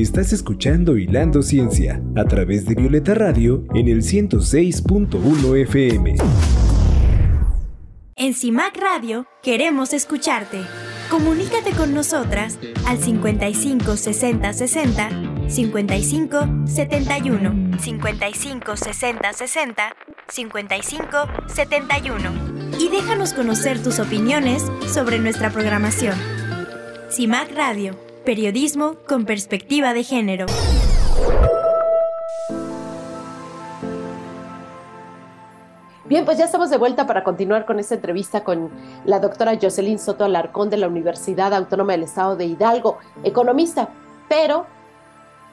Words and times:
Estás 0.00 0.32
escuchando 0.32 0.96
Hilando 0.96 1.42
Ciencia 1.42 2.00
a 2.14 2.22
través 2.22 2.64
de 2.66 2.76
Violeta 2.76 3.14
Radio 3.14 3.64
en 3.74 3.88
el 3.88 4.02
106.1 4.02 5.60
FM. 5.62 6.14
En 8.14 8.32
CIMAC 8.32 8.76
Radio 8.76 9.26
queremos 9.42 9.92
escucharte. 9.92 10.60
Comunícate 11.10 11.72
con 11.72 11.94
nosotras 11.94 12.60
al 12.86 12.98
55 12.98 13.96
60 13.96 14.52
60 14.52 15.08
55 15.48 16.48
71 16.66 17.78
55 17.80 18.76
60 18.76 19.32
60 19.32 19.96
55 20.28 21.16
71 21.48 22.78
y 22.78 22.88
déjanos 22.88 23.32
conocer 23.32 23.82
tus 23.82 23.98
opiniones 23.98 24.62
sobre 24.86 25.18
nuestra 25.18 25.50
programación. 25.50 26.14
CIMAC 27.10 27.50
Radio 27.56 28.07
Periodismo 28.28 28.96
con 29.08 29.24
perspectiva 29.24 29.94
de 29.94 30.04
género. 30.04 30.44
Bien, 36.04 36.26
pues 36.26 36.36
ya 36.36 36.44
estamos 36.44 36.68
de 36.68 36.76
vuelta 36.76 37.06
para 37.06 37.24
continuar 37.24 37.64
con 37.64 37.78
esta 37.78 37.94
entrevista 37.94 38.44
con 38.44 38.70
la 39.06 39.18
doctora 39.18 39.56
Jocelyn 39.58 39.98
Soto 39.98 40.26
Alarcón 40.26 40.68
de 40.68 40.76
la 40.76 40.88
Universidad 40.88 41.54
Autónoma 41.54 41.92
del 41.92 42.02
Estado 42.02 42.36
de 42.36 42.44
Hidalgo, 42.44 42.98
economista, 43.24 43.88
pero 44.28 44.66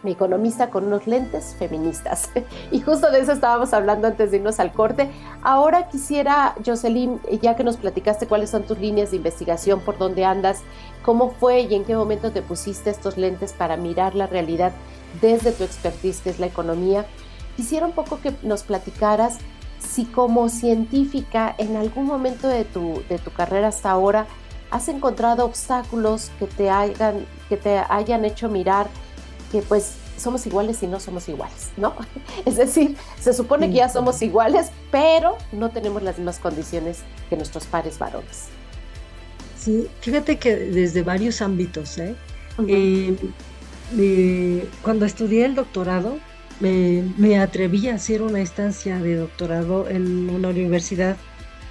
mi 0.05 0.11
economista 0.11 0.69
con 0.69 0.85
unos 0.85 1.07
lentes 1.07 1.55
feministas. 1.59 2.29
Y 2.71 2.81
justo 2.81 3.11
de 3.11 3.19
eso 3.19 3.33
estábamos 3.33 3.73
hablando 3.73 4.07
antes 4.07 4.31
de 4.31 4.37
irnos 4.37 4.59
al 4.59 4.71
corte. 4.71 5.09
Ahora 5.43 5.89
quisiera, 5.89 6.55
Jocelyn, 6.65 7.19
ya 7.41 7.55
que 7.55 7.63
nos 7.63 7.77
platicaste 7.77 8.27
cuáles 8.27 8.49
son 8.49 8.63
tus 8.63 8.79
líneas 8.79 9.11
de 9.11 9.17
investigación, 9.17 9.81
por 9.81 9.97
dónde 9.97 10.23
andas, 10.23 10.61
cómo 11.03 11.31
fue 11.31 11.61
y 11.61 11.75
en 11.75 11.83
qué 11.83 11.95
momento 11.95 12.31
te 12.31 12.41
pusiste 12.41 12.89
estos 12.89 13.17
lentes 13.17 13.53
para 13.53 13.77
mirar 13.77 14.15
la 14.15 14.27
realidad 14.27 14.71
desde 15.21 15.51
tu 15.51 15.63
expertise, 15.63 16.21
que 16.21 16.29
es 16.29 16.39
la 16.39 16.47
economía, 16.47 17.05
quisiera 17.55 17.85
un 17.85 17.93
poco 17.93 18.19
que 18.19 18.33
nos 18.43 18.63
platicaras 18.63 19.39
si 19.79 20.05
como 20.05 20.49
científica 20.49 21.53
en 21.57 21.75
algún 21.75 22.05
momento 22.05 22.47
de 22.47 22.65
tu, 22.65 23.03
de 23.09 23.19
tu 23.19 23.31
carrera 23.31 23.69
hasta 23.69 23.91
ahora 23.91 24.25
has 24.71 24.87
encontrado 24.87 25.45
obstáculos 25.45 26.31
que 26.39 26.47
te 26.47 26.69
que 27.49 27.57
te 27.57 27.77
hayan 27.77 28.25
hecho 28.25 28.49
mirar 28.49 28.87
que 29.51 29.61
pues 29.61 29.95
somos 30.17 30.45
iguales 30.45 30.81
y 30.83 30.87
no 30.87 30.99
somos 30.99 31.27
iguales, 31.29 31.71
¿no? 31.77 31.95
Es 32.45 32.57
decir, 32.57 32.95
se 33.19 33.33
supone 33.33 33.69
que 33.69 33.75
ya 33.75 33.89
somos 33.89 34.21
iguales, 34.21 34.67
pero 34.91 35.37
no 35.51 35.69
tenemos 35.69 36.03
las 36.03 36.17
mismas 36.17 36.39
condiciones 36.39 36.99
que 37.29 37.37
nuestros 37.37 37.65
pares 37.65 37.99
varones. 37.99 38.45
Sí, 39.57 39.87
fíjate 40.01 40.37
que 40.37 40.55
desde 40.55 41.01
varios 41.01 41.41
ámbitos, 41.41 41.97
¿eh? 41.97 42.15
eh 42.67 43.17
cuando 44.81 45.05
estudié 45.05 45.45
el 45.45 45.55
doctorado, 45.55 46.19
me, 46.59 47.39
atreví 47.39 47.89
a 47.89 47.95
hacer 47.95 48.21
una 48.21 48.39
estancia 48.39 48.99
de 48.99 49.15
doctorado 49.15 49.89
en 49.89 50.29
una 50.29 50.49
universidad, 50.49 51.17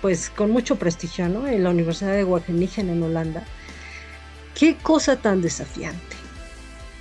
pues 0.02 0.30
con 0.30 0.50
mucho 0.50 0.76
prestigio, 0.76 1.28
¿no? 1.28 1.46
En 1.46 1.64
la 1.64 1.70
Universidad 1.70 2.12
de 2.12 2.24
Wageningen 2.24 2.90
en 2.90 3.02
Holanda. 3.02 3.44
Qué 4.54 4.76
cosa 4.76 5.16
tan 5.16 5.40
desafiante. 5.40 6.16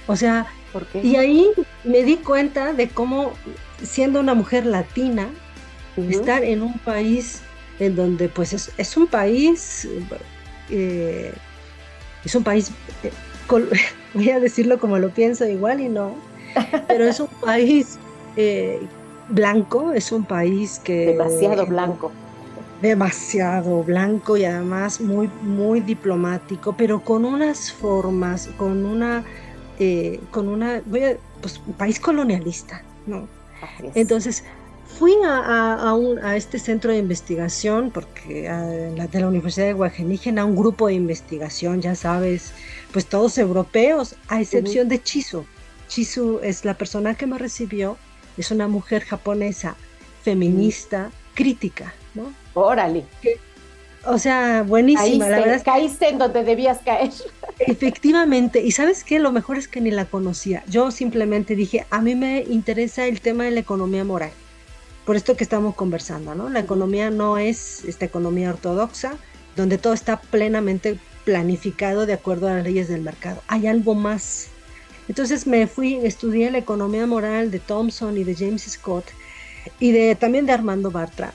O 0.08 0.16
sea, 0.16 0.48
y 1.02 1.16
ahí 1.16 1.50
me 1.84 2.04
di 2.04 2.18
cuenta 2.18 2.74
de 2.74 2.90
cómo, 2.90 3.34
siendo 3.82 4.20
una 4.20 4.34
mujer 4.34 4.66
latina, 4.66 5.30
estar 5.98 6.44
en 6.44 6.62
un 6.62 6.78
país 6.80 7.42
en 7.80 7.96
donde 7.96 8.30
pues 8.30 8.72
es, 8.78 8.98
un 8.98 9.08
país, 9.08 9.88
eh, 10.70 11.34
es 12.24 12.36
un 12.36 12.44
país, 12.44 12.72
eh, 13.04 13.12
voy 14.14 14.30
a 14.30 14.40
decirlo 14.40 14.80
como 14.80 14.98
lo 14.98 15.10
pienso 15.10 15.46
igual 15.48 15.80
y 15.80 15.90
no, 15.90 16.16
pero 16.88 17.06
es 17.06 17.20
un 17.20 17.28
país 17.42 17.98
eh, 18.36 18.80
blanco, 19.30 19.92
es 19.94 20.12
un 20.12 20.26
país 20.26 20.80
que... 20.84 21.08
Demasiado 21.08 21.66
blanco. 21.66 22.12
Demasiado 22.82 23.84
blanco 23.84 24.36
y 24.36 24.46
además 24.46 25.00
muy, 25.00 25.30
muy 25.42 25.80
diplomático, 25.80 26.76
pero 26.78 27.00
con 27.02 27.24
unas 27.24 27.72
formas, 27.72 28.50
con 28.58 28.86
una 28.86 29.24
eh, 29.80 30.20
con 30.32 30.48
una, 30.48 30.82
voy 30.86 31.04
a, 31.04 31.18
pues, 31.42 31.62
un 31.66 31.74
país 31.74 32.00
colonialista, 32.00 32.84
¿no? 33.06 33.28
Entonces, 33.96 34.44
fui 35.00 35.14
a, 35.26 35.94
a, 36.22 36.36
este 36.36 36.60
centro 36.60 36.92
de 36.92 36.98
investigación, 36.98 37.92
porque 37.92 38.44
la, 38.96 39.08
de 39.08 39.20
la 39.20 39.28
Universidad 39.28 39.68
de 39.68 39.74
Wageningen, 39.74 40.38
a 40.40 40.46
un 40.46 40.56
grupo 40.56 40.88
de 40.88 40.94
investigación, 40.94 41.82
ya 41.82 41.96
sabes, 41.96 42.52
pues 42.92 43.06
todos 43.06 43.38
europeos, 43.38 44.16
a 44.28 44.42
excepción 44.42 44.90
de 44.90 45.02
Chisu. 45.02 45.46
Chisu 45.88 46.40
es 46.44 46.66
la 46.66 46.76
persona 46.76 47.16
que 47.16 47.26
me 47.26 47.38
recibió, 47.38 47.98
es 48.38 48.52
una 48.52 48.68
mujer 48.68 49.04
japonesa, 49.04 49.76
feminista, 50.24 51.12
crítica, 51.34 51.94
¿no? 52.14 52.34
Órale. 52.54 53.06
O 54.06 54.18
sea, 54.18 54.64
buenísima. 54.64 55.30
la 55.30 55.40
verdad 55.40 55.62
caíste 55.64 56.10
en 56.10 56.18
donde 56.18 56.44
debías 56.44 56.80
caer. 56.84 57.12
Efectivamente, 57.60 58.62
y 58.62 58.72
sabes 58.72 59.04
qué, 59.04 59.20
lo 59.20 59.32
mejor 59.32 59.58
es 59.58 59.68
que 59.68 59.80
ni 59.80 59.92
la 59.92 60.06
conocía. 60.06 60.64
Yo 60.68 60.92
simplemente 60.92 61.56
dije, 61.56 61.86
a 61.90 62.02
mí 62.02 62.16
me 62.16 62.42
interesa 62.42 63.06
el 63.06 63.22
tema 63.22 63.46
de 63.46 63.52
la 63.52 63.62
economía 63.62 64.04
moral. 64.04 64.32
Por 65.06 65.16
esto 65.16 65.38
que 65.38 65.44
estamos 65.44 65.76
conversando, 65.76 66.36
¿no? 66.36 66.50
La 66.50 66.60
economía 66.60 67.10
no 67.10 67.38
es 67.38 67.86
esta 67.86 68.06
economía 68.06 68.50
ortodoxa, 68.50 69.14
donde 69.56 69.78
todo 69.78 69.94
está 69.94 70.20
plenamente 70.20 71.00
planificado 71.24 72.06
de 72.06 72.14
acuerdo 72.14 72.50
a 72.50 72.56
las 72.56 72.64
leyes 72.64 72.90
del 72.90 73.02
mercado. 73.02 73.42
Hay 73.48 73.68
algo 73.68 73.96
más. 73.96 74.48
Entonces 75.08 75.48
me 75.48 75.68
fui, 75.68 75.96
estudié 75.96 76.52
la 76.52 76.58
economía 76.58 77.06
moral 77.08 77.52
de 77.52 77.60
Thompson 77.60 78.18
y 78.18 78.24
de 78.24 78.36
James 78.36 78.64
Scott 78.64 79.06
y 79.80 79.92
de 79.92 80.16
también 80.16 80.46
de 80.46 80.52
Armando 80.54 80.92
Bartra 80.92 81.34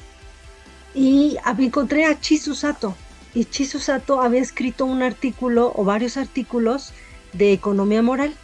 y 0.94 1.36
encontré 1.58 2.04
a 2.04 2.20
Chisu 2.20 2.54
Sato. 2.54 2.94
Y 3.34 3.44
Chisu 3.44 3.78
Sato 3.78 4.20
había 4.20 4.40
escrito 4.40 4.84
un 4.84 5.02
artículo 5.02 5.72
o 5.76 5.84
varios 5.84 6.16
artículos 6.16 6.92
de 7.32 7.52
economía 7.52 8.02
moral. 8.02 8.34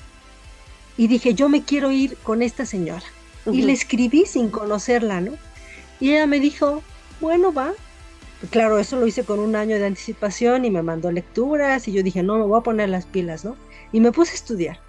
Y 0.96 1.08
dije, 1.08 1.34
yo 1.34 1.48
me 1.48 1.62
quiero 1.62 1.90
ir 1.90 2.16
con 2.18 2.42
esta 2.42 2.66
señora. 2.66 3.02
Y 3.46 3.62
le 3.62 3.72
escribí 3.72 4.24
sin 4.26 4.48
conocerla, 4.48 5.20
¿no? 5.20 5.32
Y 6.00 6.12
ella 6.12 6.26
me 6.26 6.40
dijo, 6.40 6.82
bueno, 7.20 7.52
va. 7.52 7.72
Claro, 8.50 8.78
eso 8.78 8.98
lo 8.98 9.06
hice 9.06 9.24
con 9.24 9.38
un 9.38 9.56
año 9.56 9.76
de 9.76 9.86
anticipación 9.86 10.64
y 10.64 10.70
me 10.70 10.82
mandó 10.82 11.10
lecturas 11.10 11.88
y 11.88 11.92
yo 11.92 12.02
dije, 12.02 12.22
no, 12.22 12.36
me 12.36 12.44
voy 12.44 12.58
a 12.58 12.62
poner 12.62 12.88
las 12.88 13.06
pilas, 13.06 13.44
¿no? 13.44 13.56
Y 13.92 14.00
me 14.00 14.12
puse 14.12 14.32
a 14.32 14.34
estudiar. 14.34 14.80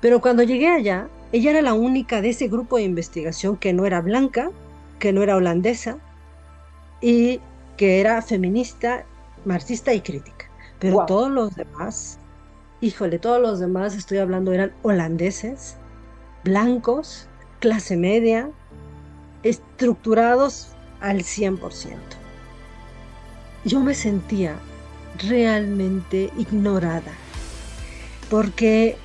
Pero 0.00 0.20
cuando 0.20 0.42
llegué 0.42 0.68
allá, 0.68 1.08
ella 1.32 1.50
era 1.50 1.62
la 1.62 1.74
única 1.74 2.20
de 2.20 2.30
ese 2.30 2.48
grupo 2.48 2.76
de 2.76 2.82
investigación 2.82 3.56
que 3.56 3.72
no 3.72 3.86
era 3.86 4.00
blanca, 4.00 4.50
que 4.98 5.12
no 5.12 5.22
era 5.22 5.36
holandesa, 5.36 5.98
y 7.04 7.38
que 7.76 8.00
era 8.00 8.22
feminista, 8.22 9.04
marxista 9.44 9.92
y 9.92 10.00
crítica. 10.00 10.50
Pero 10.78 11.04
todos 11.04 11.30
los 11.30 11.54
demás, 11.54 12.18
híjole, 12.80 13.18
todos 13.18 13.42
los 13.42 13.60
demás, 13.60 13.94
estoy 13.94 14.18
hablando, 14.18 14.54
eran 14.54 14.72
holandeses, 14.82 15.76
blancos, 16.44 17.28
clase 17.60 17.98
media, 17.98 18.50
estructurados 19.42 20.68
al 21.00 21.18
100%. 21.18 21.98
Yo 23.66 23.80
me 23.80 23.94
sentía 23.94 24.56
realmente 25.18 26.30
ignorada, 26.38 27.12
porque, 28.30 28.96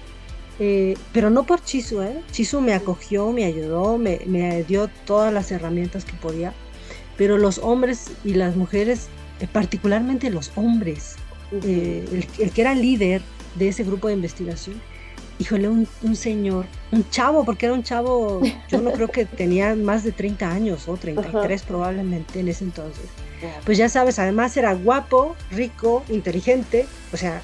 eh, 0.59 0.97
pero 1.11 1.29
no 1.29 1.43
por 1.43 1.61
Chisu, 1.61 2.01
¿eh? 2.01 2.23
Chisu 2.31 2.61
me 2.61 2.73
acogió, 2.73 3.29
me 3.33 3.43
ayudó, 3.43 3.97
me, 3.97 4.21
me 4.25 4.63
dio 4.63 4.89
todas 5.05 5.33
las 5.33 5.51
herramientas 5.51 6.05
que 6.05 6.13
podía, 6.13 6.53
pero 7.19 7.37
los 7.37 7.57
hombres 7.57 8.11
y 8.23 8.33
las 8.33 8.55
mujeres, 8.55 9.09
eh, 9.41 9.47
particularmente 9.51 10.29
los 10.29 10.53
hombres, 10.55 11.17
eh, 11.51 12.25
el, 12.39 12.51
que 12.51 12.61
era 12.61 12.73
líder 12.73 13.21
de 13.55 13.67
ese 13.67 13.83
grupo 13.83 14.07
de 14.07 14.13
investigación, 14.13 14.81
híjole, 15.37 15.67
un, 15.67 15.85
un, 16.01 16.15
señor, 16.15 16.65
un 16.93 17.07
chavo, 17.09 17.43
porque 17.43 17.65
era 17.65 17.75
un 17.75 17.83
chavo, 17.83 18.41
yo 18.69 18.81
no 18.81 18.93
creo 18.93 19.09
que 19.09 19.25
tenía 19.25 19.75
más 19.75 20.05
de 20.05 20.13
30 20.13 20.49
años 20.49 20.87
o 20.87 20.95
33 20.95 21.61
probablemente 21.63 22.39
en 22.39 22.47
ese 22.47 22.63
entonces. 22.63 23.05
Pues 23.65 23.77
ya 23.77 23.89
sabes, 23.89 24.17
además 24.17 24.55
era 24.55 24.73
guapo, 24.73 25.35
rico, 25.51 26.05
inteligente, 26.07 26.85
o 27.11 27.17
sea, 27.17 27.41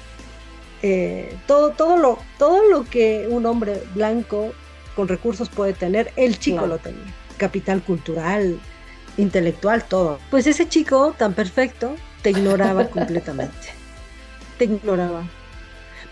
eh, 0.82 1.36
todo, 1.46 1.72
todo, 1.72 1.98
lo, 1.98 2.18
todo 2.38 2.66
lo 2.70 2.84
que 2.84 3.28
un 3.28 3.44
hombre 3.44 3.82
blanco 3.94 4.54
con 4.94 5.06
recursos 5.06 5.50
puede 5.50 5.74
tener, 5.74 6.12
el 6.16 6.38
chico 6.38 6.66
lo 6.66 6.78
tenía. 6.78 7.14
Capital 7.36 7.82
cultural, 7.82 8.58
intelectual, 9.16 9.84
todo. 9.84 10.18
Pues 10.30 10.46
ese 10.46 10.68
chico 10.68 11.14
tan 11.16 11.32
perfecto 11.34 11.94
te 12.22 12.30
ignoraba 12.30 12.86
completamente. 12.90 13.68
Te 14.58 14.64
ignoraba. 14.64 15.24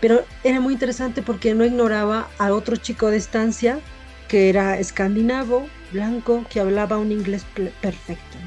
Pero 0.01 0.23
era 0.43 0.59
muy 0.59 0.73
interesante 0.73 1.21
porque 1.21 1.53
no 1.53 1.65
ignoraba 1.65 2.27
a 2.37 2.51
otro 2.53 2.75
chico 2.75 3.07
de 3.07 3.17
estancia 3.17 3.79
que 4.27 4.49
era 4.49 4.77
escandinavo, 4.79 5.67
blanco, 5.91 6.43
que 6.49 6.59
hablaba 6.59 6.97
un 6.97 7.11
inglés 7.11 7.45
perfecto. 7.81 8.37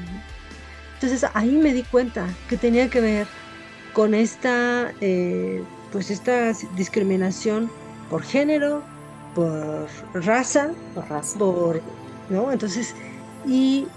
Entonces 0.95 1.29
ahí 1.33 1.51
me 1.51 1.73
di 1.73 1.83
cuenta 1.83 2.27
que 2.49 2.57
tenía 2.57 2.89
que 2.89 3.01
ver 3.01 3.27
con 3.93 4.13
esta, 4.13 4.91
eh, 5.01 5.63
pues 5.91 6.11
esta 6.11 6.51
discriminación 6.75 7.71
por 8.09 8.21
género, 8.23 8.83
por 9.33 9.87
raza, 10.13 10.69
Por 10.93 11.07
raza. 11.09 11.39
por, 11.39 11.81
¿no? 12.29 12.51
Entonces, 12.51 12.93
y 13.47 13.87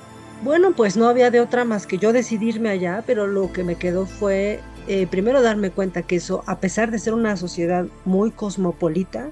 bueno, 0.42 0.72
pues 0.72 0.96
no 0.96 1.08
había 1.08 1.30
de 1.30 1.40
otra 1.40 1.64
más 1.64 1.86
que 1.86 1.98
yo 1.98 2.12
decidirme 2.12 2.70
allá, 2.70 3.04
pero 3.06 3.26
lo 3.26 3.52
que 3.52 3.64
me 3.64 3.76
quedó 3.76 4.06
fue 4.06 4.60
eh, 4.88 5.06
primero 5.06 5.42
darme 5.42 5.70
cuenta 5.70 6.02
que 6.02 6.16
eso, 6.16 6.42
a 6.46 6.58
pesar 6.58 6.90
de 6.90 6.98
ser 6.98 7.14
una 7.14 7.36
sociedad 7.36 7.86
muy 8.04 8.32
cosmopolita, 8.32 9.30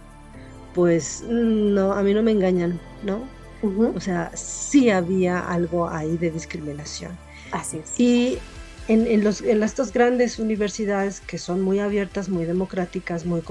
pues 0.75 1.25
no, 1.29 1.93
a 1.93 2.03
mí 2.03 2.15
no 2.15 2.23
me 2.23 2.31
engañan, 2.31 2.81
¿no? 3.03 3.23
O 3.95 4.01
sea, 4.01 4.31
sí 4.35 4.89
había 4.89 5.41
algo 5.41 5.89
ahí 5.89 6.17
de 6.17 6.31
discriminación. 6.31 7.19
Así 7.51 7.79
es. 7.79 7.99
Y 7.99 8.39
en, 8.89 9.07
en 9.07 9.23
los, 9.23 9.43
en 9.43 9.63
estas 9.63 9.93
grandes 9.93 10.39
universidades 10.39 11.21
que 11.21 11.37
son 11.37 11.61
muy 11.61 11.81
abiertas, 11.81 12.29
muy 12.29 12.45
democráticas, 12.45 13.27
muy, 13.27 13.43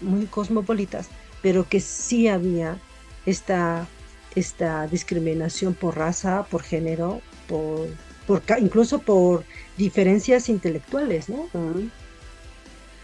muy 0.00 0.26
cosmopolitas, 0.26 1.08
pero 1.42 1.68
que 1.68 1.80
sí 1.80 2.28
había 2.28 2.78
esta, 3.24 3.88
esta 4.36 4.86
discriminación 4.86 5.74
por 5.74 5.96
raza, 5.96 6.44
por 6.48 6.62
género, 6.62 7.20
por, 7.48 7.88
por 8.26 8.42
incluso 8.60 9.00
por 9.00 9.44
diferencias 9.76 10.48
intelectuales, 10.48 11.28
¿no? 11.28 11.48
Ujú. 11.52 11.88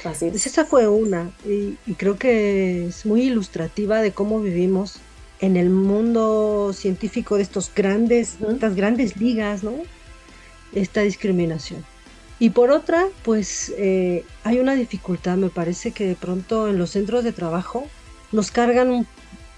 Así 0.05 0.29
Pues 0.31 0.47
es. 0.47 0.47
esa 0.47 0.65
fue 0.65 0.89
una, 0.89 1.31
y, 1.45 1.77
y 1.87 1.95
creo 1.95 2.17
que 2.17 2.87
es 2.87 3.07
muy 3.07 3.23
ilustrativa 3.23 4.01
de 4.03 4.13
cómo 4.13 4.41
vivimos 4.41 4.97
en 5.41 5.57
el 5.57 5.71
mundo 5.71 6.73
científico 6.73 7.37
de 7.37 7.43
estos 7.43 7.73
grandes, 7.75 8.37
Ujú. 8.41 8.53
estas 8.53 8.77
grandes 8.77 9.17
ligas, 9.17 9.63
¿no? 9.65 9.73
Esta 10.73 11.01
discriminación. 11.03 11.85
Y 12.39 12.51
por 12.51 12.73
otra, 12.73 13.07
pues 13.25 13.73
eh, 13.79 14.25
hay 14.43 14.59
una 14.59 14.75
dificultad, 14.75 15.37
me 15.37 15.49
parece 15.51 15.93
que 15.93 16.07
de 16.07 16.17
pronto 16.17 16.69
en 16.69 16.77
los 16.79 16.91
centros 16.91 17.23
de 17.23 17.33
trabajo 17.33 17.87
nos 18.33 18.51
cargan 18.51 18.91
un 18.91 19.07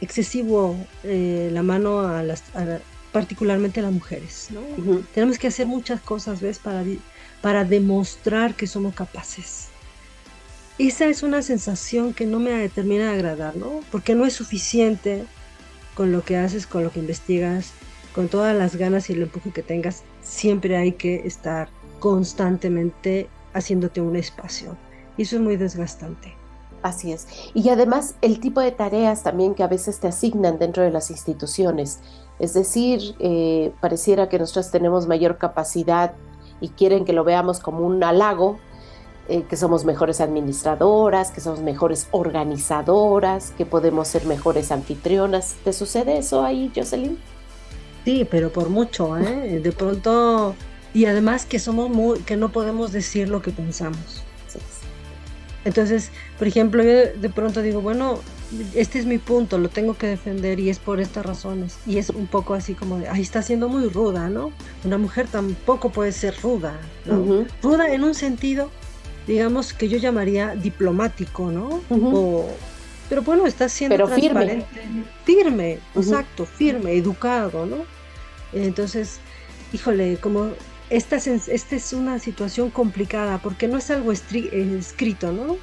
excesivo 0.05 0.77
eh, 1.03 1.51
la 1.53 1.63
mano 1.63 2.01
a 2.01 2.23
las, 2.23 2.43
a 2.55 2.79
particularmente 3.15 3.79
a 3.79 3.85
las 3.85 3.93
mujeres, 3.93 4.49
¿no? 4.51 4.61
Tenemos 5.15 5.39
que 5.39 5.47
hacer 5.47 5.69
muchas 5.69 6.01
cosas, 6.01 6.41
¿ves? 6.41 6.59
Para, 6.59 6.83
para 7.41 7.65
demostrar 7.65 8.57
que 8.57 8.67
somos 8.67 8.93
capaces. 8.95 9.69
Esa 10.79 11.07
es 11.07 11.23
una 11.23 11.41
sensación 11.43 12.13
que 12.13 12.27
no 12.27 12.41
me 12.41 12.69
termina 12.69 13.05
de 13.05 13.15
agradar, 13.15 13.55
¿no? 13.55 13.83
Porque 13.93 14.17
no 14.17 14.27
es 14.27 14.33
suficiente 14.33 15.25
con 15.95 16.11
lo 16.11 16.25
que 16.25 16.37
haces, 16.37 16.67
con 16.67 16.83
lo 16.83 16.91
que 16.91 16.99
investigas, 16.99 17.71
con 18.13 18.27
todas 18.27 18.57
las 18.57 18.75
ganas 18.75 19.09
y 19.09 19.13
el 19.13 19.23
empuje 19.23 19.53
que 19.53 19.63
tengas. 19.63 20.03
Siempre 20.21 20.77
hay 20.77 20.91
que 20.91 21.23
estar 21.25 21.69
constantemente 22.01 23.29
haciéndote 23.53 24.01
un 24.01 24.17
espacio. 24.17 24.77
Y 25.17 25.23
eso 25.23 25.37
es 25.37 25.43
muy 25.43 25.57
desgastante. 25.57 26.35
Así 26.85 27.13
es. 27.13 27.27
Y 27.55 27.71
además 27.71 28.15
el 28.21 28.41
tipo 28.41 28.61
de 28.61 28.71
tareas 28.71 29.23
también 29.23 29.55
que 29.55 29.63
a 29.63 29.69
veces 29.69 30.01
te 30.01 30.07
asignan 30.07 30.59
dentro 30.59 30.83
de 30.83 30.91
las 30.91 31.11
instituciones. 31.11 32.01
Es 32.39 32.53
decir, 32.53 33.17
eh, 33.21 33.73
pareciera 33.81 34.29
que 34.29 34.39
nosotros 34.39 34.71
tenemos 34.71 35.07
mayor 35.07 35.39
capacidad 35.39 36.13
y 36.61 36.69
quieren 36.69 37.07
que 37.07 37.15
lo 37.15 37.25
veamos 37.25 37.59
como 37.59 37.87
un 37.87 38.05
halago, 38.05 38.59
eh, 39.29 39.45
que 39.49 39.57
somos 39.57 39.87
mejores 39.87 40.21
administradoras, 40.21 41.31
que 41.31 41.41
somos 41.41 41.61
mejores 41.61 42.07
organizadoras, 42.11 43.53
que 43.57 43.65
podemos 43.65 44.07
ser 44.09 44.27
mejores 44.27 44.71
anfitrionas. 44.71 45.55
¿Te 45.65 45.73
sucede 45.73 46.19
eso 46.19 46.45
ahí, 46.45 46.71
Jocelyn? 46.77 47.17
Sí, 48.05 48.29
pero 48.31 48.53
por 48.53 48.69
mucho, 48.69 49.17
¿eh? 49.17 49.59
De 49.59 49.73
pronto, 49.73 50.55
y 50.93 51.07
además 51.07 51.47
que 51.47 51.59
somos 51.59 51.89
muy, 51.89 52.19
que 52.21 52.37
no 52.37 52.51
podemos 52.53 52.93
decir 52.93 53.31
lo 53.31 53.41
que 53.41 53.53
pensamos. 53.53 54.23
Entonces, 55.65 56.11
por 56.39 56.47
ejemplo, 56.47 56.83
yo 56.83 56.91
de 57.15 57.31
pronto 57.31 57.63
digo, 57.63 57.81
bueno, 57.81 58.21
este 58.75 58.99
es 58.99 59.07
mi 59.07 59.19
punto, 59.19 59.59
lo 59.59 59.69
tengo 59.69 59.97
que 59.97 60.07
defender 60.07 60.61
y 60.61 60.69
es 60.71 60.79
por 60.79 61.01
estas 61.01 61.25
razones. 61.25 61.77
Y 61.87 61.99
es 61.99 62.11
un 62.11 62.27
poco 62.27 62.55
así 62.55 62.75
como 62.75 62.99
de, 62.99 63.09
ay, 63.09 63.23
está 63.23 63.41
siendo 63.43 63.69
muy 63.69 63.89
ruda, 63.89 64.29
¿no? 64.29 64.53
Una 64.85 64.99
mujer 64.99 65.27
tampoco 65.29 65.91
puede 65.91 66.13
ser 66.13 66.35
ruda, 66.43 66.79
¿no? 67.07 67.47
Ruda 67.63 67.93
en 67.93 68.05
un 68.05 68.15
sentido, 68.15 68.71
digamos, 69.27 69.73
que 69.73 69.89
yo 69.89 69.97
llamaría 69.99 70.55
diplomático, 70.55 71.51
¿no? 71.51 71.81
O- 71.91 72.47
pero 73.09 73.23
bueno, 73.23 73.47
está 73.47 73.69
siendo 73.69 73.95
Pero 73.97 74.09
firme. 74.09 74.47
transparente. 74.47 74.81
Firme, 75.25 75.79
Ujú. 75.95 76.01
exacto, 76.03 76.47
firme, 76.47 76.93
educado, 76.93 77.65
¿no? 77.67 77.85
Entonces, 78.53 79.19
híjole, 79.73 80.17
como 80.19 80.51
esta, 80.97 81.17
es 81.17 81.93
una 81.93 82.19
situación 82.19 82.71
complicada 82.71 83.39
porque 83.39 83.69
no 83.69 83.79
es 83.79 83.91
algo 83.91 84.13
eh, 84.13 84.77
escrito, 84.79 85.33
¿no? 85.33 85.57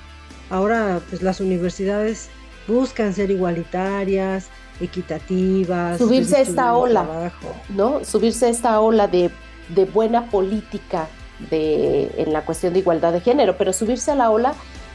Ahora, 0.50 1.00
pues 1.10 1.22
las 1.22 1.40
universidades 1.40 2.30
buscan 2.68 3.14
ser 3.14 3.32
igualitarias, 3.32 4.50
equitativas, 4.80 5.98
Subirse 5.98 6.38
a 6.38 6.42
esta 6.42 6.76
ola. 6.76 7.04
trabajo. 7.04 7.56
¿no? 7.70 8.04
Subirse 8.04 8.48
a 8.48 8.50
esta 8.50 8.80
ola 8.80 9.08
de, 9.08 9.32
de 9.70 9.86
buena 9.86 10.30
política 10.30 11.08
de, 11.50 12.12
en 12.18 12.34
la 12.34 12.44
cuestión 12.44 12.74
de 12.74 12.80
igualdad 12.80 13.14
de 13.14 13.22
género, 13.22 13.58
pero 13.58 13.74
subirse 13.74 14.12
a 14.12 14.16
la 14.16 14.30
ola, 14.30 14.54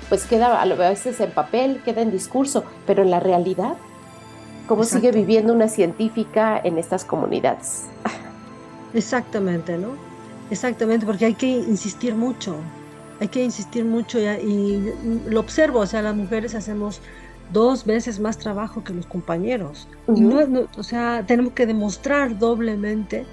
pues 0.09 0.25
queda 0.25 0.61
a 0.61 0.67
veces 0.67 1.21
en 1.21 1.31
papel, 1.31 1.81
queda 1.85 2.03
en 2.03 2.11
discurso, 2.11 2.65
pero 2.87 3.03
en 3.03 3.11
la 3.11 3.21
realidad, 3.21 3.75
¿cómo 4.69 4.85
sigue 4.85 5.11
viviendo 5.11 5.53
una 5.53 5.69
científica 5.69 6.61
en 6.63 6.79
estas 6.79 7.05
comunidades? 7.05 7.85
Exactamente, 8.95 9.77
¿no? 9.79 9.89
Exactamente, 10.51 11.07
porque 11.07 11.27
hay 11.27 11.35
que 11.35 11.49
insistir 11.49 12.15
mucho, 12.15 12.57
hay 13.21 13.29
que 13.29 13.43
insistir 13.43 13.85
mucho 13.85 14.19
y, 14.21 14.25
y 14.25 14.95
lo 15.29 15.41
observo, 15.41 15.81
o 15.81 15.87
sea, 15.87 16.03
las 16.03 16.15
mujeres 16.15 16.55
hacemos 16.55 17.01
dos 17.53 17.85
veces 17.85 18.21
más 18.21 18.39
trabajo 18.39 18.85
que 18.85 18.93
los 18.93 19.07
compañeros. 19.07 19.89
Y 20.15 20.21
no, 20.21 20.69
o 20.77 20.83
sea, 20.83 21.25
tenemos 21.27 21.53
que 21.53 21.67
demostrar 21.67 22.39
doblemente 22.39 23.27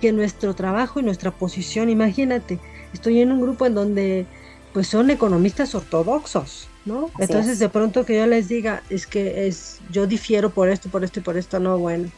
que 0.00 0.12
nuestro 0.12 0.54
trabajo 0.54 1.00
y 1.00 1.02
nuestra 1.02 1.30
posición, 1.30 1.88
imagínate, 1.88 2.58
estoy 2.92 3.20
en 3.20 3.32
un 3.32 3.40
grupo 3.40 3.66
en 3.66 3.74
donde 3.74 4.26
pues 4.72 4.88
son 4.88 5.10
economistas 5.10 5.74
ortodoxos, 5.74 6.68
¿no? 6.84 7.12
Así 7.18 7.24
Entonces 7.24 7.52
es. 7.52 7.58
de 7.58 7.68
pronto 7.68 8.04
que 8.04 8.16
yo 8.16 8.26
les 8.26 8.48
diga, 8.48 8.82
es 8.88 9.06
que 9.06 9.46
es, 9.46 9.80
yo 9.90 10.06
difiero 10.06 10.50
por 10.50 10.68
esto, 10.70 10.88
por 10.88 11.04
esto 11.04 11.20
y 11.20 11.22
por 11.22 11.36
esto, 11.36 11.60
no, 11.60 11.78
bueno. 11.78 12.10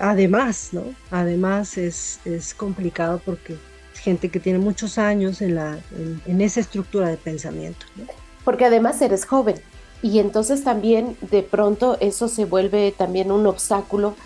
Además, 0.00 0.70
¿no? 0.72 0.84
Además 1.10 1.78
es, 1.78 2.20
es 2.24 2.54
complicado 2.54 3.20
porque 3.24 3.54
es 3.94 4.00
gente 4.00 4.30
que 4.30 4.40
tiene 4.40 4.58
muchos 4.58 4.98
años 4.98 5.42
en, 5.42 5.56
la, 5.56 5.78
en, 5.92 6.22
en 6.26 6.40
esa 6.40 6.60
estructura 6.60 7.08
de 7.08 7.16
pensamiento, 7.18 7.86
¿no? 7.96 8.06
Porque 8.44 8.64
además 8.66 9.00
eres 9.02 9.26
joven 9.26 9.56
y 10.02 10.18
entonces 10.18 10.64
también 10.64 11.16
de 11.20 11.42
pronto 11.42 11.98
eso 12.00 12.28
se 12.28 12.46
vuelve 12.46 12.92
también 12.92 13.30
un 13.32 13.46
obstáculo 13.46 14.16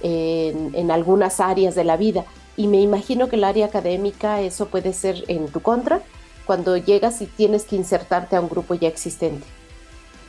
en, 0.00 0.74
en 0.74 0.90
algunas 0.90 1.40
áreas 1.40 1.74
de 1.74 1.84
la 1.84 1.96
vida. 1.96 2.26
Y 2.56 2.68
me 2.68 2.80
imagino 2.80 3.28
que 3.28 3.36
el 3.36 3.44
área 3.44 3.66
académica 3.66 4.42
eso 4.42 4.68
puede 4.68 4.92
ser 4.92 5.24
en 5.28 5.48
tu 5.52 5.60
contra 5.62 6.02
cuando 6.44 6.76
llegas 6.76 7.22
y 7.22 7.26
tienes 7.26 7.64
que 7.64 7.76
insertarte 7.76 8.36
a 8.36 8.40
un 8.40 8.48
grupo 8.48 8.74
ya 8.74 8.88
existente. 8.88 9.46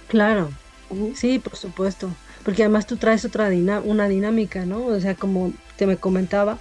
Claro, 0.08 0.50
Sí, 1.16 1.40
por 1.40 1.56
supuesto, 1.56 2.10
porque 2.44 2.64
además 2.64 2.88
tú 2.88 2.98
traes 2.98 3.26
otra 3.26 3.50
una 3.84 4.08
dinámica, 4.08 4.66
¿no? 4.66 4.86
O 4.86 5.00
sea, 5.00 5.16
como 5.16 5.54
te 5.78 5.86
me 5.86 5.98
comentaba, 5.98 6.58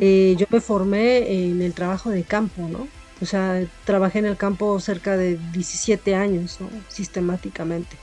eh, 0.00 0.34
yo 0.38 0.46
me 0.50 0.60
formé 0.60 1.48
en 1.48 1.62
el 1.62 1.72
trabajo 1.74 2.10
de 2.10 2.22
campo, 2.22 2.68
¿no? 2.68 2.88
O 3.20 3.24
sea, 3.26 3.64
trabajé 3.84 4.18
en 4.18 4.26
el 4.26 4.36
campo 4.36 4.78
cerca 4.80 5.16
de 5.16 5.38
17 5.52 6.14
años, 6.14 6.58
¿no? 6.60 6.68
Sistemáticamente. 6.88 7.96